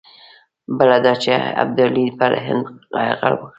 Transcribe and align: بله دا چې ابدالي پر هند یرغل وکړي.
بله 0.77 0.97
دا 1.05 1.13
چې 1.21 1.31
ابدالي 1.63 2.05
پر 2.19 2.31
هند 2.45 2.65
یرغل 3.07 3.33
وکړي. 3.35 3.45